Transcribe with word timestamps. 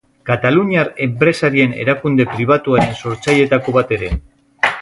Kataluniar 0.27 0.87
enpresarien 1.07 1.77
erakunde 1.83 2.27
pribatuaren 2.33 2.99
sortzaileetako 3.05 3.77
bat 3.81 3.99
ere. 4.01 4.15